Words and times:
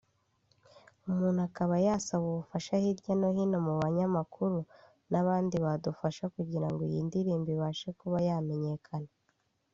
umuntu 1.09 1.39
akaba 1.47 1.73
yasaba 1.85 2.23
ubufasha 2.27 2.73
hirya 2.83 3.13
no 3.19 3.29
hino 3.35 3.57
mu 3.65 3.73
banyamakuru 3.81 4.57
n’abandi 5.11 5.55
badufasha 5.65 6.23
kugirango 6.35 6.81
iyi 6.89 6.99
ndirimbo 7.07 7.49
ibashe 7.55 7.89
kuba 7.99 8.17
yamenyekana” 8.27 9.11